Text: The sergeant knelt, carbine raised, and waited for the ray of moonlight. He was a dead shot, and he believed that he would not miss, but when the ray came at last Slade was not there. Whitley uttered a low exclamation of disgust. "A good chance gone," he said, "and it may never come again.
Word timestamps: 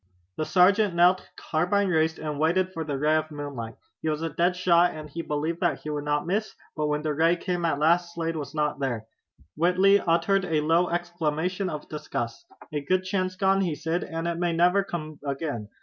The 0.37 0.45
sergeant 0.47 0.95
knelt, 0.95 1.29
carbine 1.35 1.89
raised, 1.89 2.17
and 2.17 2.39
waited 2.39 2.73
for 2.73 2.83
the 2.83 2.97
ray 2.97 3.17
of 3.17 3.29
moonlight. 3.29 3.75
He 4.01 4.09
was 4.09 4.23
a 4.23 4.31
dead 4.31 4.55
shot, 4.55 4.93
and 4.95 5.07
he 5.07 5.21
believed 5.21 5.59
that 5.59 5.81
he 5.81 5.91
would 5.91 6.05
not 6.05 6.25
miss, 6.25 6.55
but 6.75 6.87
when 6.87 7.03
the 7.03 7.13
ray 7.13 7.35
came 7.35 7.65
at 7.65 7.77
last 7.77 8.15
Slade 8.15 8.35
was 8.35 8.55
not 8.55 8.79
there. 8.79 9.05
Whitley 9.55 9.99
uttered 9.99 10.45
a 10.45 10.61
low 10.61 10.89
exclamation 10.89 11.69
of 11.69 11.87
disgust. 11.87 12.47
"A 12.73 12.81
good 12.83 13.03
chance 13.03 13.35
gone," 13.35 13.61
he 13.61 13.75
said, 13.75 14.03
"and 14.03 14.27
it 14.27 14.39
may 14.39 14.53
never 14.53 14.83
come 14.83 15.19
again. 15.23 15.69